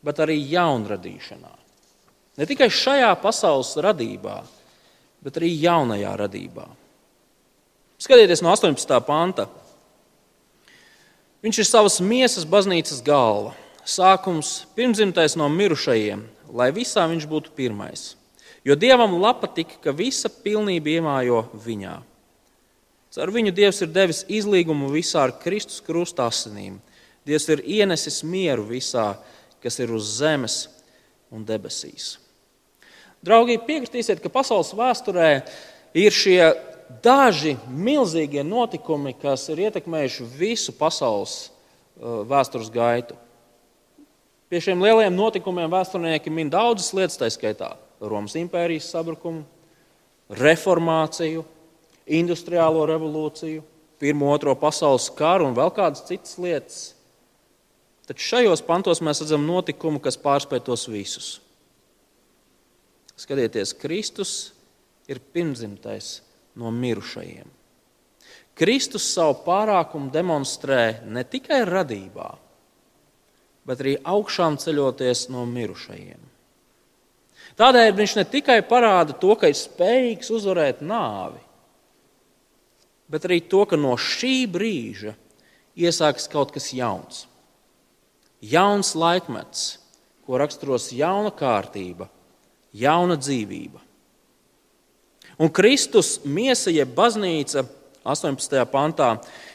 [0.05, 1.53] bet arī jaunradīšanā.
[2.37, 4.43] Ne tikai šajā pasaules radībā,
[5.25, 6.67] bet arī jaunajā radībā.
[8.05, 8.99] Skatieties no 18.
[9.07, 9.47] panta.
[11.45, 18.15] Viņš ir savas miesas baznīcas galva, sākums pirmzimtais no mirušajiem, lai visā viņš būtu pirmais.
[18.65, 21.99] Jo dievam lapa tika, ka visa pilnība iemājo viņā.
[23.15, 26.81] Ar viņu Dievs ir devis izlīgumu visā ar Kristus krusta asinīm.
[27.23, 29.13] Dievs ir ienesis mieru visā,
[29.63, 30.65] kas ir uz zemes
[31.31, 32.17] un debesīs.
[33.25, 35.29] Draugi, piekritīsiet, ka pasaules vēsturē
[35.97, 36.51] ir šie
[37.05, 43.17] daži milzīgie notikumi, kas ir ietekmējuši visu pasaules uh, vēstures gaitu.
[44.55, 49.41] Pie šiem lielajiem notikumiem vēsturnieki min daudzas lietas, tā skaitā Romas impērijas sabrukumu,
[50.31, 51.43] reformāciju,
[52.07, 53.65] industriālo revolūciju,
[53.99, 56.79] Pirmo, Otro pasaules karu un vēl kādas citas lietas.
[58.07, 61.33] Taču šajos pantos mēs redzam notikumu, kas pārspēj tos visus.
[63.19, 64.37] Skatieties, Kristus
[65.11, 66.21] ir pirmzimtais
[66.55, 67.51] no mirušajiem.
[68.55, 72.54] Kristus savu pārākumu demonstrē ne tikai radībā, bet
[73.73, 76.21] arī augšām ceļoties no mirušajiem.
[77.55, 81.39] Tādēļ viņš ne tikai parāda to, ka ir spējīgs uzvarēt nāvi,
[83.09, 85.15] bet arī to, ka no šī brīža
[85.79, 87.25] iesākas kaut kas jauns.
[88.45, 89.79] Jauns laikmets,
[90.27, 92.09] ko raksturos jauna kārtība,
[92.75, 93.81] jauna dzīvība.
[95.39, 97.65] Un Kristus miesa, jeb baznīca,
[98.05, 98.59] 18.
[98.69, 99.15] pantā,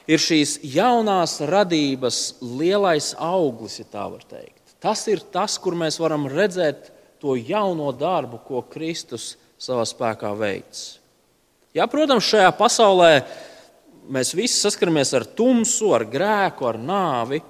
[0.09, 4.73] ir šīs jaunās radības lielais auglis, ja tā var teikt.
[4.81, 6.89] Tas ir tas, kur mēs varam redzēt
[7.21, 10.97] to jauno darbu, ko Kristus savā spēkā veids.
[11.75, 13.11] Jā, protams, šajā pasaulē
[14.09, 17.41] mēs visi saskaramies ar tumsu, ar grēku, ar nāvi.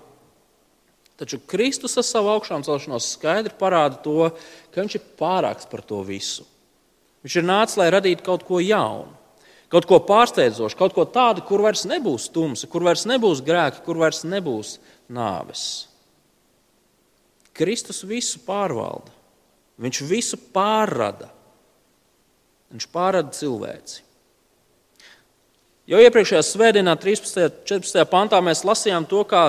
[1.19, 4.31] Taču Kristus ar savu augšām celšanos skaidri parāda to,
[4.73, 6.47] ka viņš ir pārāks par to visu.
[7.23, 9.18] Viņš ir nācis, lai radītu kaut ko jaunu,
[9.69, 14.01] kaut ko pārsteidzošu, kaut ko tādu, kur vairs nebūs tumsa, kur vairs nebūs grēki, kur
[14.01, 14.77] vairs nebūs
[15.13, 15.63] nāves.
[17.57, 19.11] Kristus visu pārvalda,
[19.81, 21.29] viņš visu pārrada.
[22.69, 24.03] Viņš pārrada cilvēci.
[25.89, 27.47] Jau iepriekšējā svētdienā, 13.
[27.47, 28.03] un 14.
[28.11, 29.47] pantā, mēs lasījām to, kā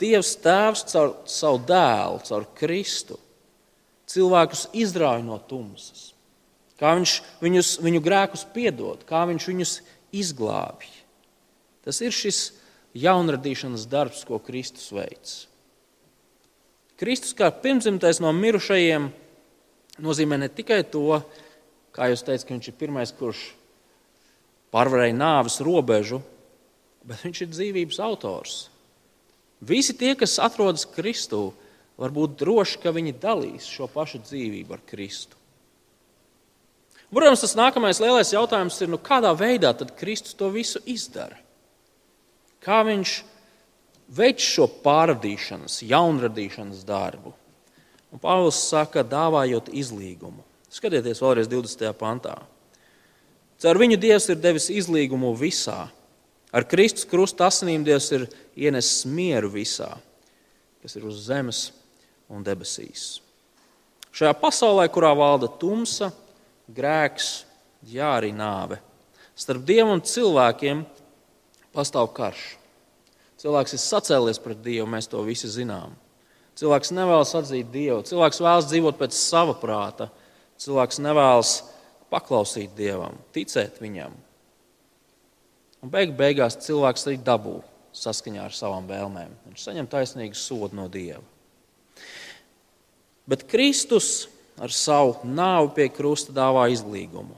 [0.00, 3.16] Dievs Tēvs caur savu dēlu, caur Kristu,
[4.12, 6.10] cilvēkus izrauj no tumsas
[6.78, 9.74] kā viņš viņus, viņu grēkus piedod, kā viņš viņus
[10.14, 10.88] izglābj.
[11.84, 12.40] Tas ir šis
[12.98, 15.44] jaunradīšanas darbs, ko Kristus veids.
[16.98, 19.06] Kristus kā pirmzimtais no mirušajiem
[20.02, 21.20] nozīmē ne tikai to,
[21.94, 23.44] kā jūs teicat, ka viņš ir pirmais, kurš
[24.74, 26.20] pārvarēja nāves robežu,
[27.06, 28.58] bet viņš ir dzīvības autors.
[29.64, 31.48] Visi tie, kas atrodas Kristū,
[31.98, 35.37] var būt droši, ka viņi dalīs šo pašu dzīvību ar Kristu.
[37.08, 41.38] Protams, tas nākamais lielais jautājums ir, nu, kādā veidā tad Kristus to visu izdara?
[42.60, 43.14] Kā viņš
[44.12, 47.32] veic šo pārradīšanas, jaunradīšanas darbu?
[48.12, 50.44] Un Pāvils saka, dāvājot izlīgumu.
[50.72, 51.88] Skatieties vēlreiz 20.
[51.96, 52.36] pantā.
[53.58, 55.88] Caur viņu Dievs ir devis izlīgumu visā.
[56.52, 59.90] Ar Kristus krusta asinīm Dievs ir ienesis mieru visā,
[60.84, 61.70] kas ir uz zemes
[62.28, 63.18] un debesīs.
[64.12, 66.12] Šajā pasaulē, kurā valda tumsa,
[66.74, 67.30] grēks,
[67.88, 68.78] jā, arī nāve.
[69.38, 70.82] Starp dievu un cilvēkiem
[71.74, 72.44] pastāv karš.
[73.38, 75.94] Cilvēks ir sacēlies pret dievu, mēs to visi zinām.
[76.58, 80.08] Cilvēks nevēlas atzīt dievu, cilvēks vēlas dzīvot pēc sava prāta,
[80.58, 81.52] cilvēks nevēlas
[82.10, 84.16] paklausīt dievam, ticēt viņam.
[85.78, 87.60] Un beig beigās cilvēks arī dabū
[87.94, 89.36] saskaņā ar savām vēlmēm.
[89.46, 91.22] Viņš saņem taisnīgu sodu no dieva.
[93.28, 94.26] Bet Kristus
[94.62, 97.36] ar savu nāvi pie krusta dāvā izlīgumu.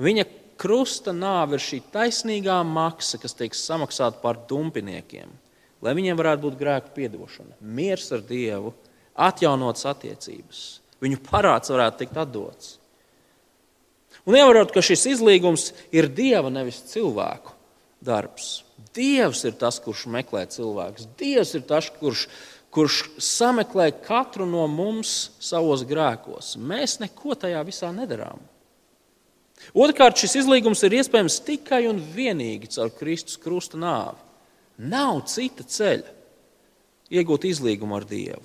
[0.00, 0.26] Viņa
[0.60, 5.30] krusta nāve ir šī taisnīgā maksa, kas tiek samaksāta par dumpiniekiem,
[5.84, 8.74] lai viņiem varētu būt grēku piedošana, miers ar Dievu,
[9.14, 10.64] atjaunotas attiecības.
[11.04, 12.78] Viņu parāds varētu tikt atdots.
[14.24, 17.52] Un ievarot, ka šis izlīgums ir Dieva, nevis cilvēku
[18.04, 18.62] darbs.
[18.94, 21.08] Dievs ir tas, kurš meklē cilvēkus.
[21.18, 22.28] Dievs ir tas, kurš
[22.74, 26.56] kurš sameklē katru no mums savos grēkos.
[26.58, 28.40] Mēs neko tajā visā nedarām.
[29.72, 34.18] Otrkārt, šis izlīgums ir iespējams tikai un vienīgi caur Kristus krusta nāvi.
[34.90, 36.10] Nav cita ceļa
[37.14, 38.42] iegūt izlīgumu ar Dievu.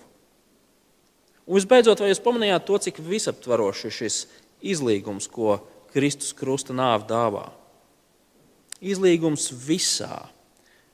[1.50, 4.20] Un visbeidzot, vai jūs pamanījāt to, cik visaptvarošs ir šis
[4.76, 5.58] izlīgums, ko
[5.90, 7.48] Kristus krusta nāve dāvā?
[8.80, 10.22] Izlīgums visā,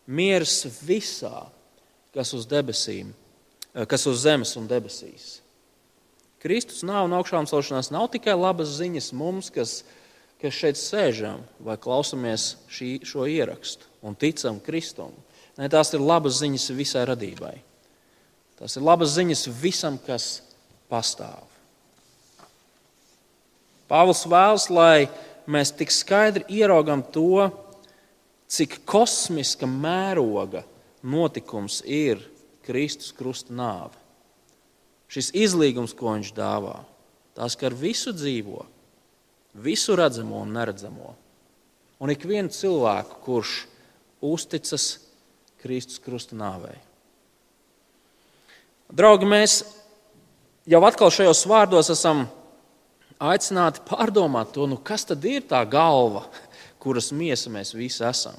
[0.07, 1.49] miers visā,
[2.15, 3.24] kas uz debesīm Eh,
[3.83, 5.41] kas uz zemes un debesīs.
[6.39, 9.79] Kristus nav un augšām celšanās nav tikai labas ziņas mums, kas,
[10.39, 15.11] kas šeit sēžam vai klausamies šī, šo ierakstu un ticam Kristum.
[15.57, 17.55] Nē, tās ir labas ziņas visai radībai.
[18.59, 20.39] Tas ir labas ziņas visam, kas
[20.91, 21.43] pastāv.
[23.89, 25.07] Pāvils vēlas, lai
[25.49, 27.49] mēs tik skaidri ieraugam to,
[28.49, 30.63] cik kosmiska mēroga
[31.05, 32.21] notikums ir
[32.65, 33.93] Kristus krusta nāve.
[35.11, 36.79] Šis izlīgums, ko viņš dāvā,
[37.37, 38.65] tas skar visu dzīvo,
[39.61, 41.13] visu redzamo un neredzamo.
[41.99, 43.51] un ikvienu cilvēku, kurš
[44.21, 44.99] uzticas
[45.63, 46.75] Kristus krusta nāvei.
[48.91, 49.61] Draugi, mēs
[50.69, 52.25] jau atkal šajos vārdos esam
[53.17, 56.25] aicināti pārdomāt to, nu kas tad ir tā galva,
[56.83, 58.35] kuras miesa mēs visi esam.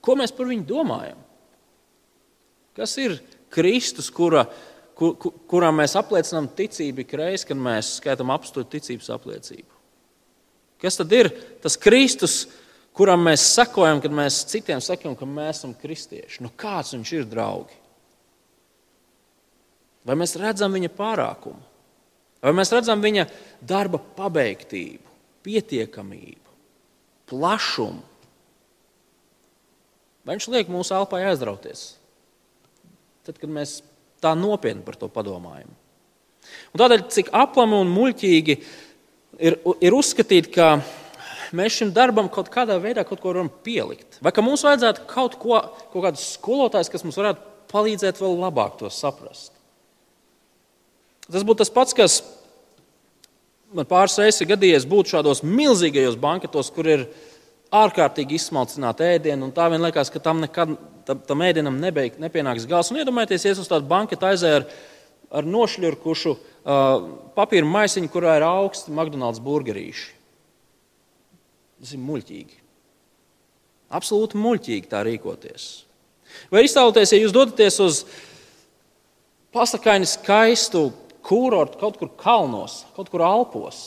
[0.00, 1.18] Ko mēs par viņu domājam?
[2.76, 3.18] Kas ir
[3.50, 4.44] Kristus, kura,
[4.98, 5.16] kur,
[5.50, 9.78] kuram mēs apliecinām ticību ik reizi, kad mēs skaitām apstūt ticības apliecību?
[10.80, 11.28] Kas tad ir
[11.60, 12.44] tas Kristus,
[12.96, 16.40] kuram mēs sakojam, kad mēs citiem sakām, ka mēs esam kristieši?
[16.44, 17.76] Nu, kāds viņš ir, draugi?
[20.08, 21.60] Vai mēs redzam viņa pārākumu?
[22.40, 23.26] Vai mēs redzam viņa
[23.60, 25.04] darba pabeigtību,
[25.44, 26.54] pietiekamību,
[27.28, 28.06] plašumu?
[30.24, 31.99] Vai viņš liek mūsu elpai aizrauties?
[33.26, 33.80] Tad, kad mēs
[34.22, 35.70] tā nopietni par to padomājam.
[36.72, 40.72] Un tādēļ, cik aplami un muļķīgi ir, ir uzskatīt, ka
[41.56, 44.20] mēs šim darbam kaut kādā veidā kaut ko varam pielikt.
[44.24, 45.60] Vai ka mums vajadzētu kaut ko,
[45.92, 49.52] kaut kādus skolotājus, kas mums varētu palīdzēt vēl labāk to saprast.
[51.30, 52.20] Tas būtu tas pats, kas
[53.74, 57.04] man pāris reizes gadījies būt šādos milzīgajos banketos, kur ir
[57.74, 60.74] ārkārtīgi izsmalcināta ēdiena, un tā vien liekas, ka tam nekad
[61.10, 62.90] tam, tam ēdienam nebeig, nepienāks gals.
[62.92, 64.80] Un iedomājieties, ies uz tādu banketu aizēru ar,
[65.40, 67.04] ar nošļurkušu uh,
[67.36, 70.08] papīra maisiņu, kurā ir augsti McDonald's burgerīši.
[71.80, 72.58] Tas ir muļķīgi.
[73.96, 75.68] Absolūti muļķīgi tā rīkoties.
[76.52, 78.02] Vai iztēloties, ja jūs dodaties uz
[79.54, 80.90] pasakaini skaistu
[81.26, 83.80] kūrortu kaut kur kalnos, kaut kur Alpos,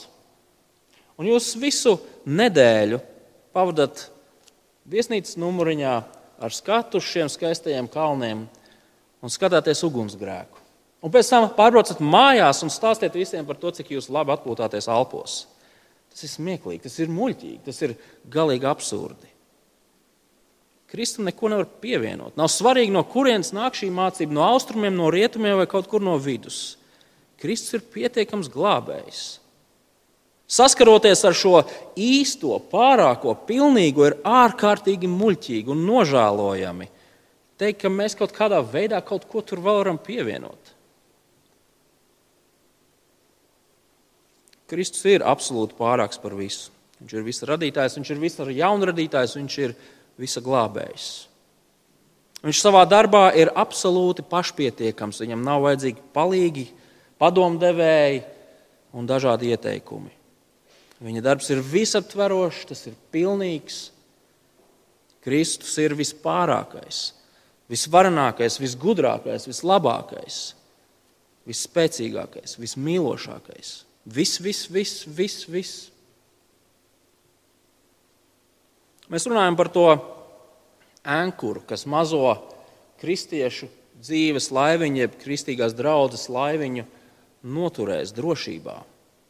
[1.15, 1.95] un jūs visu
[2.27, 2.99] nedēļu
[3.53, 4.07] pavadat
[4.89, 5.93] viesnīcas numuriņā
[6.43, 8.47] ar skatu uz šiem skaistajiem kalniem
[9.23, 10.59] un skatāties ugunsgrēku.
[11.03, 15.43] Un pēc tam pārbraucat mājās un stāstiet visiem par to, cik jūs labi atpūtāties Alpos.
[16.13, 17.95] Tas ir smieklīgi, tas ir muļķīgi, tas ir
[18.31, 19.31] galīgi absurdi.
[20.93, 22.35] Kristum neko nevar pievienot.
[22.37, 26.19] Nav svarīgi, no kurienes nāk šī mācība, no austrumiem, no rietumiem vai kaut kur no
[26.21, 26.77] vidus.
[27.41, 29.23] Kristus ir pietiekams glābējs.
[30.53, 31.61] Saskaroties ar šo
[31.97, 36.89] īsto, pārāko, pilnīgo, ir ārkārtīgi muļķīgi un nožēlojami
[37.63, 40.71] teikt, ka mēs kaut kādā veidā kaut ko tur vēl varam pievienot.
[44.69, 46.71] Kristus ir absolūti pārāks par visu.
[47.01, 49.75] Viņš ir visa radītājs, viņš ir visa jaunradītājs, viņš ir
[50.21, 51.07] visa glābējs.
[52.43, 55.21] Viņš savā darbā ir absolūti pašpietiekams.
[55.23, 56.65] Viņam nav vajadzīgi palīgi,
[57.21, 58.23] padomdevēji
[58.99, 60.22] un dažādi ieteikumi.
[61.03, 63.89] Viņa darbs ir visaptverošs, tas ir pilnīgs.
[65.23, 67.13] Kristus ir vispārākais,
[67.71, 70.39] visvarenākais, visgudrākais, vislabākais,
[71.47, 73.73] visspēcīgākais, vismīlošākais.
[74.03, 75.47] Viss, viss, viss, viss.
[75.47, 75.75] viss.
[79.11, 79.87] Mēs runājam par to
[81.03, 82.31] ankuru, kas mazo
[83.03, 83.67] kristiešu
[84.03, 86.87] dzīves laiviņu, jeb kristīgās draudzes laiviņu
[87.43, 88.79] noturēs drošībā.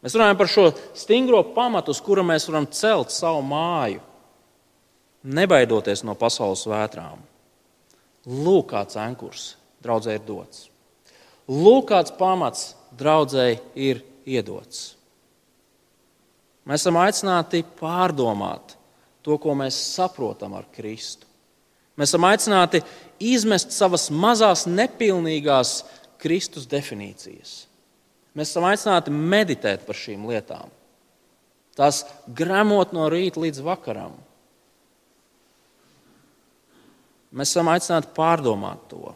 [0.04, 0.66] Mēs runājam par šo
[1.00, 4.02] stingro pamatu, uz kura mēs varam celt savu māju,
[5.24, 7.22] nebaidoties no pasaules vētrām.
[8.28, 10.68] Lūk, kāds ankurs draudzē ir dots.
[11.48, 13.48] Lūk, kāds pamats draudzē
[13.80, 14.94] ir iedots.
[16.68, 18.78] Mēs esam aicināti pārdomāt
[19.24, 21.28] to, ko mēs saprotam ar Kristu.
[22.00, 22.82] Mēs esam aicināti
[23.24, 25.82] izmest savas mazās, nepilnīgās
[26.24, 27.68] Kristus definīcijas.
[28.34, 30.72] Mēs esam aicināti meditēt par šīm lietām,
[31.78, 34.16] tās gremot no rīta līdz vakaram.
[37.34, 39.14] Mēs esam aicināti pārdomāt to.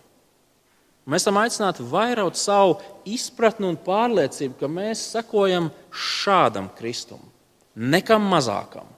[1.08, 2.76] Mēs esam aicināti vairot savu
[3.08, 7.22] izpratni un pārliecību, ka mēs sekojam šādam Kristum,
[7.74, 8.90] nekam mazākam.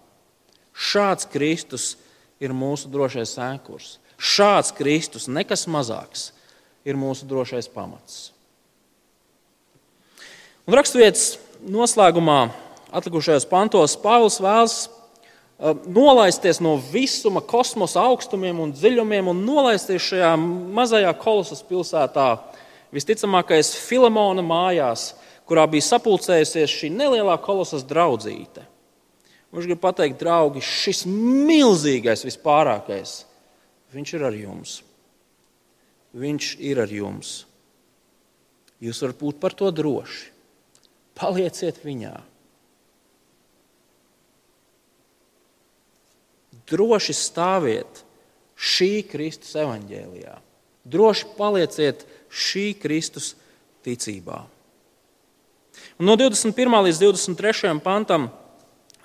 [0.73, 1.93] Šāds Kristus
[2.39, 3.97] ir mūsu drošais ēkurs.
[4.19, 6.31] Šāds Kristus, nekas mazāks,
[6.87, 8.31] ir mūsu drošais pamats.
[10.69, 12.51] Un raksturvietas noslēgumā,
[12.93, 14.75] atlikušajos pantos, Pāvils vēlas
[15.59, 22.27] Uh, nolaisties no visuma, kosmosa augstumiem un dziļumiem un nolaisties šajā mazajā kolosas pilsētā,
[22.95, 25.09] visticamākais Filamona mājās,
[25.43, 28.63] kurā bija sapulcējusies šī nelielā kolosas draudzīte.
[29.51, 33.17] Viņš grib pateikt, draugi, šis milzīgais, vispārākais,
[33.91, 34.79] viņš ir ar jums.
[36.15, 37.35] Viņš ir ar jums.
[38.79, 40.38] Jūs varat būt par to droši.
[41.19, 42.15] Palieciet viņā.
[46.69, 48.03] droši stāviet
[48.59, 50.35] šī Kristus evaņģēlijā.
[50.89, 53.33] Droši palieciet šī Kristus
[53.85, 54.43] ticībā.
[55.99, 56.53] Un no 21.
[56.87, 57.75] līdz 23.
[57.83, 58.29] pantam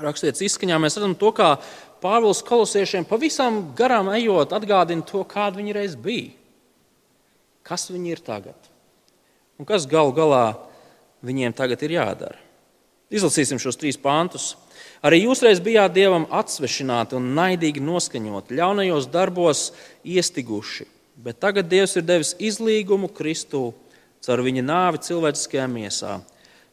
[0.00, 1.56] rakstīts izskaņā, mēs redzam to, kā
[2.04, 6.34] Pāvils kolosiešiem pavisam garām ejot, atgādina to, kāda viņi reiz bija.
[7.64, 8.58] Kas viņi ir tagad?
[9.56, 10.42] Un kas galu galā
[11.24, 12.40] viņiem tagad ir jādara?
[13.14, 14.54] Izlasīsim šos trīs pāntus.
[15.04, 19.68] Arī jūs reiz bijāt dievam atsvešināti un naidīgi noskaņoti, ļaunajos darbos
[20.08, 20.86] iestiguši,
[21.20, 23.68] bet tagad Dievs ir devis izlīgumu Kristū
[24.24, 26.16] caur viņa nāvi cilvēciskajā miesā,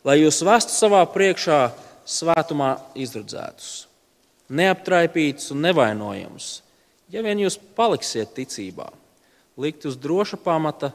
[0.08, 1.60] lai jūs vestu savā priekšā
[2.08, 3.86] svētumā izredzētus,
[4.50, 6.62] neaptraipītus un nevainojamus,
[7.12, 8.88] ja vien jūs paliksiet ticībā,
[9.60, 10.94] likt uz droša pamata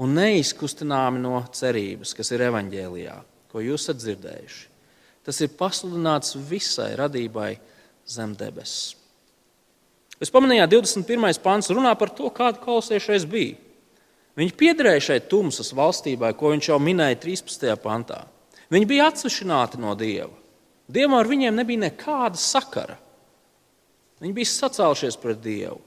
[0.00, 3.14] un neizkustināmi no cerības, kas ir evaņģēlijā,
[3.52, 4.64] ko jūs esat dzirdējuši.
[5.24, 7.54] Tas ir pasludināts visai radībai
[8.10, 8.94] zem debesis.
[10.20, 11.40] Jūs pamanījāt, 21.
[11.42, 13.56] pāns runā par to, kāda kolosiešais bija.
[14.38, 17.74] Viņi piederēja šai tumsas valstībai, ko viņš jau minēja 13.
[17.82, 18.24] pantā.
[18.72, 20.32] Viņi bija atsvešināti no Dieva.
[20.90, 22.96] Dievam ar viņiem nebija nekāda sakara.
[24.22, 25.78] Viņi bija sacēlušies pret Dievu.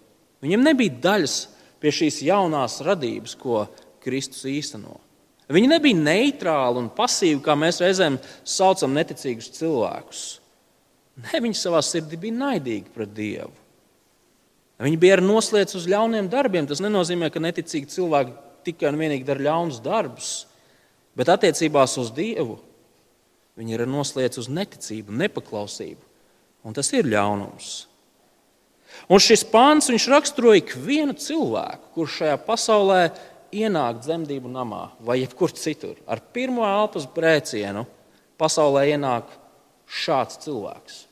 [0.44, 1.38] Viņiem nebija daļas
[1.82, 3.66] pie šīs jaunās radības, ko
[4.08, 5.04] Kristus īstenot.
[5.52, 8.18] Viņi nebija neitrāli un pasīvi, kā mēs reizēm
[8.48, 10.26] saucam neticīgus cilvēkus.
[11.24, 13.54] Nē, viņi savā sirdī bija naidīgi pret Dievu.
[14.84, 16.68] Viņi bija noslēdz uz ļauniem darbiem.
[16.70, 18.36] Tas nenozīmē, ka neticīgi cilvēki
[18.68, 20.32] tikai un vienīgi dara ļaunus darbus,
[21.18, 22.60] bet attiecībās uz Dievu
[23.58, 26.04] viņi ir noslēdz uz neticību, nepaklausību.
[26.68, 27.88] Un tas ir ļaunums.
[29.10, 33.02] Un šis pāns raksturoja ikvienu cilvēku, kurš šajā pasaulē
[33.56, 37.86] ienākt dzemdību namā vai jebkur citur, ar pirmo elpas brēcienu
[38.38, 39.30] pasaulē ienāk
[39.88, 41.04] šāds cilvēks.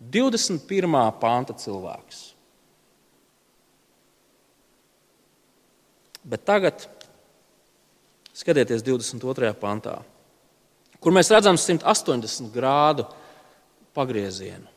[0.00, 0.96] 21.
[1.20, 2.22] panta cilvēks.
[6.24, 6.86] Bet tagad
[8.34, 9.52] skatieties 22.
[9.60, 9.98] pantā,
[11.00, 13.06] kur mēs redzam 180 grādu
[13.94, 14.70] pagriezienu.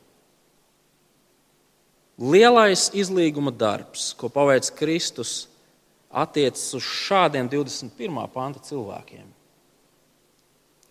[2.18, 5.46] Lielais izlīguma darbs, ko paveic Kristus,
[6.08, 8.22] attiecas uz šādiem 21.
[8.32, 9.26] panta cilvēkiem.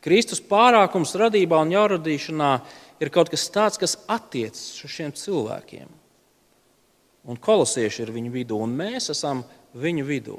[0.03, 2.51] Kristus pārākums radībā un jauradīšanā
[3.01, 5.89] ir kaut kas tāds, kas attiecas uz šiem cilvēkiem.
[7.27, 9.41] Un kolosieši ir viņu vidū, un mēs esam
[9.75, 10.38] viņu vidū.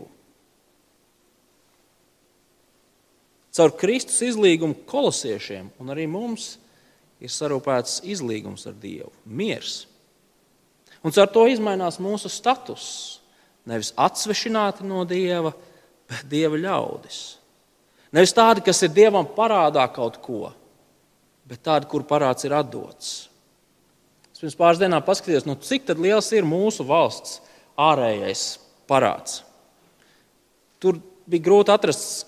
[3.59, 6.55] Caur Kristus izlīgumu kolosiešiem un arī mums
[7.19, 9.83] ir sarūpēts izlīgums ar Dievu, miers.
[11.03, 13.19] Un caur to izmainās mūsu status,
[13.69, 15.53] Nevis atsvešināti no dieva,
[16.09, 17.19] bet dieva ļaudis.
[18.17, 20.49] Nevis tādi, kas ir dievam parādā kaut ko,
[21.49, 23.29] bet tādi, kur parāds ir atdots.
[24.33, 27.41] Es pirms pāris dienām paskatījos, nu, cik liels ir mūsu valsts
[27.79, 28.47] ārējais
[28.89, 29.43] parāds.
[30.79, 32.27] Tur bija grūti atrast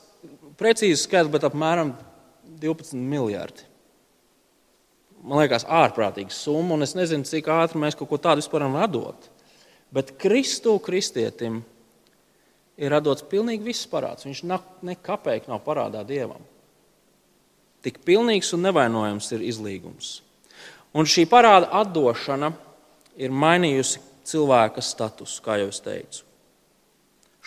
[0.61, 1.95] precīzi skaitli, bet apmēram
[2.61, 3.65] 12 miljardi.
[5.21, 8.79] Man liekas, ārprātīga summa, un es nezinu, cik ātri mēs kaut ko tādu vispār varam
[8.81, 9.29] atdot.
[9.95, 11.61] Bet Kristu kristietim
[12.81, 14.27] ir radots pilnīgi viss parāds.
[14.27, 14.45] Viņš
[14.87, 16.43] nekāpēji nav parādā dievam.
[17.85, 20.21] Tik pilnīgs un nevainojams ir izlīgums.
[20.95, 22.53] Un šī parāda atdošana
[23.21, 26.27] ir mainījusi cilvēka statusu, kā jau es teicu.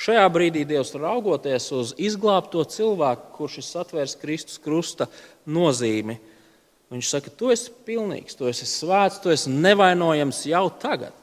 [0.04, 5.06] Šajā brīdī Dievs raugoties uz izglābto cilvēku, kurš ir satvērs Kristus krusta
[5.46, 6.18] nozīmi,
[6.94, 11.23] viņš saka, tu esi pilnīgs, tu esi svēts, tu esi nevainojams jau tagad.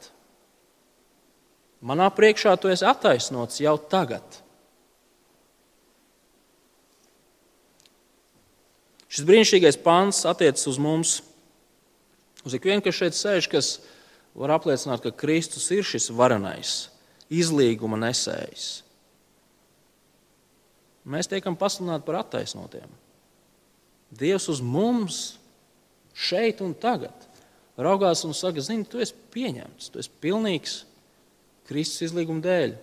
[1.81, 4.21] Manā priekšā tu esi attaisnots jau tagad.
[9.11, 11.17] Šis brīnišķīgais pāns attiecas uz mums,
[12.45, 13.71] uz ikvienu, kas šeit sēž, kas
[14.37, 16.85] var apliecināt, ka Kristus ir šis varenais,
[17.33, 18.69] izlīguma nesējs.
[21.11, 22.87] Mēs tiekam pasludināti par attaisnotiem.
[24.15, 25.19] Dievs uz mums
[26.13, 27.27] šeit un tagad
[27.81, 30.81] raugās un saka, zini, tu esi pieņemts, tu esi pilnīgs
[31.71, 32.75] Kristus izlīguma dēļ.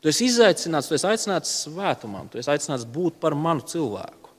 [0.00, 4.32] Tu esi izaicināts, tu esi aicināts svētumam, tu esi aicināts būt par manu cilvēku.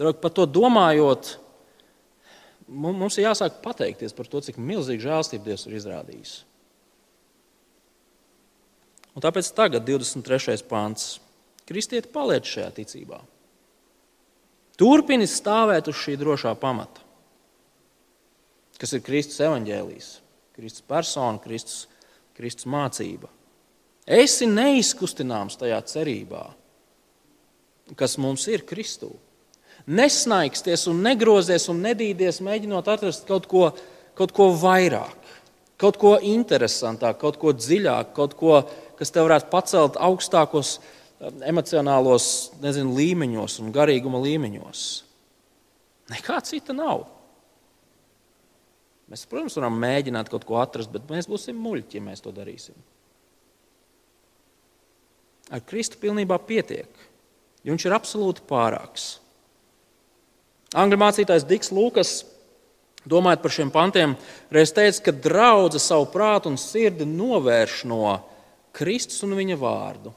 [0.00, 1.34] Draugi, par to domājot,
[2.70, 6.36] mums ir jāsāk pateikties par to, cik milzīgu žēlstību Dievs ir izrādījis.
[9.16, 10.62] Un tāpēc tagad, 23.
[10.70, 11.18] pāns,
[11.68, 13.18] kristieti paliec šajā ticībā.
[14.80, 17.02] Turpini stāvēt uz šī drošā pamata,
[18.80, 20.12] kas ir Kristus evaņģēlijas.
[20.60, 21.86] Kristus persona, Kristus,
[22.36, 23.30] Kristus mācība.
[24.04, 26.42] Esi neizkustināms tajā cerībā,
[27.96, 29.08] kas mums ir Kristū.
[29.88, 33.70] Nesnaigsties un negrozies un nedīdies, mēģinot atrast kaut ko,
[34.18, 35.30] kaut ko vairāk,
[35.80, 38.58] kaut ko interesantāku, kaut ko dziļāku, kaut ko,
[39.00, 42.26] kas tev varētu pacelt augstākos um, emocionālos
[42.60, 44.84] nezinu, līmeņos un garīguma līmeņos.
[46.12, 47.06] Nekā cita nav.
[49.10, 52.76] Mēs, protams, varam mēģināt kaut ko atrast, bet mēs būsim muļķi, ja mēs to darīsim.
[55.50, 56.90] Ar Kristu pilnībā pietiek,
[57.64, 59.16] jo viņš ir absolūti pārāks.
[60.78, 62.12] Angļu mācītājs Diks Lūkas,
[63.10, 64.14] domājot par šiem pantiem,
[64.54, 68.14] reiz teica, ka draudzene savu prātu un sirdi novērš no
[68.76, 70.14] Kristus un viņa vārdu.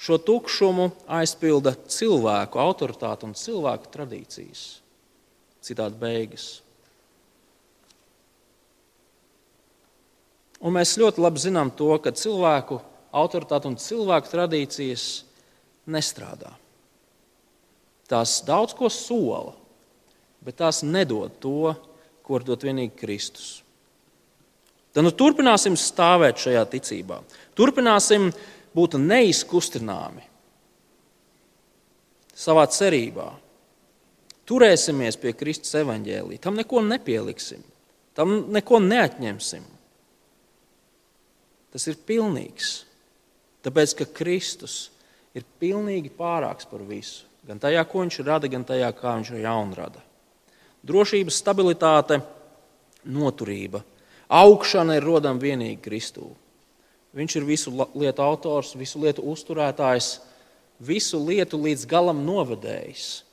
[0.00, 0.86] Šo tukšumu
[1.18, 4.62] aizpilda cilvēku autoritāte un cilvēku tradīcijas.
[5.66, 6.60] Citādi beigas.
[10.60, 12.80] Un mēs ļoti labi zinām to, ka cilvēku
[13.16, 15.06] autoritāte un cilvēku tradīcijas
[15.90, 16.52] nestrādā.
[18.10, 19.54] Tās daudz ko sola,
[20.44, 21.72] bet tās nedod to,
[22.22, 23.60] ko var dot tikai Kristus.
[24.90, 27.20] Tad nu, turpināsim stāvēt šajā ticībā.
[27.54, 28.32] Turpināsim
[28.74, 30.24] būtu neizkustināmi
[32.34, 33.28] savā cerībā.
[34.50, 37.62] Turēsimies pie Kristus evaņģēlī, tam neko nepieliksim,
[38.18, 39.62] tam neko neatņemsim.
[41.70, 42.80] Tas ir pilnīgs.
[43.64, 44.88] Tāpēc, ka Kristus
[45.36, 47.26] ir pilnīgi pārāks par visu.
[47.46, 50.02] Gan tajā, ko viņš rada, gan tajā, kā viņš ir jaunrada.
[50.86, 52.20] Drošība, stabilitāte,
[53.04, 53.82] noturība,
[54.28, 56.30] augšana ir rodama tikai Kristū.
[57.16, 60.20] Viņš ir visu lietu autors, visu lietu uzturētājs,
[60.78, 63.24] visu lietu līdz galam novedējis.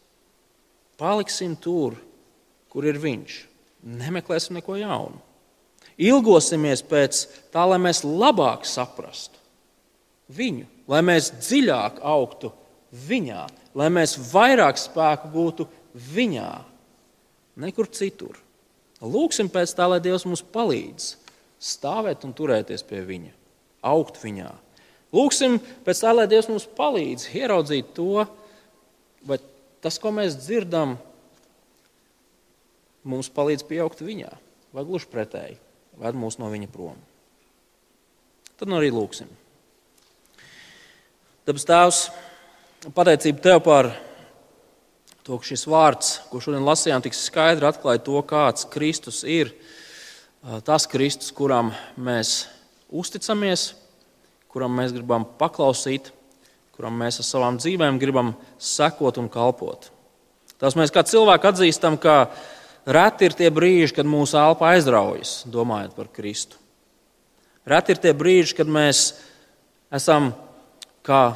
[0.98, 2.00] Paliksim tur,
[2.74, 3.46] kur ir viņš.
[3.86, 5.22] Nemeklēsim neko jaunu.
[5.98, 7.24] Ilgosimies pēc
[7.54, 9.40] tā, lai mēs labāk saprastu
[10.38, 12.52] viņu, lai mēs dziļāk augtu
[13.08, 13.46] viņā,
[13.78, 15.68] lai mēs vairāk spēku gūtu
[16.14, 16.52] viņā,
[17.64, 18.38] nekur citur.
[19.02, 21.16] Lūksim pēc tā, lai Dievs mums palīdz
[21.62, 23.34] stāvēt un turēties pie viņa
[23.88, 24.50] augt viņā.
[25.14, 28.26] Lūksim pēc tā, lai Dievs mums palīdz ieraudzīt to,
[29.28, 29.38] vai
[29.82, 30.98] tas, ko mēs dzirdam,
[33.08, 34.34] mums palīdz pieaugt viņā,
[34.76, 35.58] vai gluži pretēji,
[36.02, 36.98] ved mūs no viņa prom.
[38.58, 39.30] Tad nu arī lūksim.
[41.48, 42.00] Dabas Tēvs,
[42.96, 43.92] pateicība Tev par
[45.24, 49.54] to, ka šis vārds, ko šodien lasījām, tik skaidri atklāja to, kāds Kristus ir.
[50.68, 52.46] Tas Kristus, kuram mēs
[52.88, 53.74] uzticamies,
[54.52, 56.12] kuram mēs gribam paklausīt,
[56.78, 59.90] kuram mēs ar savām dzīvēm gribam sekot un kalpot.
[60.58, 62.30] Tas mēs kā cilvēki atzīstam, ka
[62.88, 66.60] reti ir tie brīži, kad mūsu elpa aizraujas, domājot par Kristu.
[67.68, 69.10] Reti ir tie brīži, kad mēs
[69.94, 70.32] esam
[71.04, 71.36] kā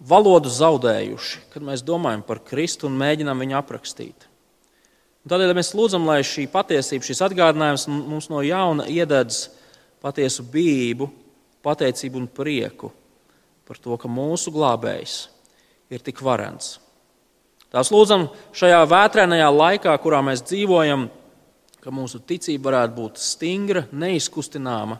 [0.00, 4.26] valodu zaudējuši, kad mēs domājam par Kristu un mēģinām viņu aprakstīt.
[5.20, 9.50] Un tādēļ mēs lūdzam, lai šī patiesība, šis atgādinājums mums no jauna iededz
[10.00, 11.10] patiesu bību,
[11.62, 12.88] pateicību un prieku
[13.68, 15.28] par to, ka mūsu glābējs
[15.92, 16.78] ir tik varens.
[17.70, 21.06] Tās lūdzam šajā vētrainajā laikā, kurā mēs dzīvojam,
[21.80, 24.98] ka mūsu ticība varētu būt stingra, neizkustināma,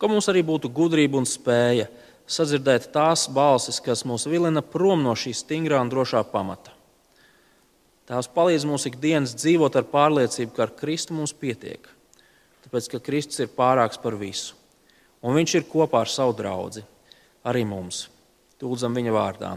[0.00, 1.86] ka mums arī būtu gudrība un spēja
[2.30, 6.74] sadzirdēt tās balsis, kas mūs vilina prom no šī stingrā un drošā pamata.
[8.10, 11.86] Tās palīdz mums ikdienas dzīvot ar pārliecību, ka ar Kristu mums pietiek
[12.70, 14.54] tāpēc ka Kristus ir pārāks par visu.
[15.26, 16.84] Un Viņš ir kopā ar savu draugu,
[17.44, 18.06] arī mums.
[18.60, 19.56] Tūlzam viņa vārdā.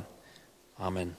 [0.79, 1.13] Amen.